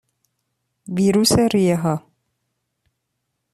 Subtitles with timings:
[0.97, 1.95] ویروس ریهها